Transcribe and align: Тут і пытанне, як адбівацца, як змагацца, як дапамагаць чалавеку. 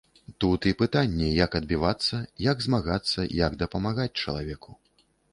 Тут 0.43 0.61
і 0.69 0.71
пытанне, 0.77 1.25
як 1.45 1.57
адбівацца, 1.59 2.21
як 2.45 2.63
змагацца, 2.67 3.25
як 3.41 3.57
дапамагаць 3.61 4.19
чалавеку. 4.25 4.71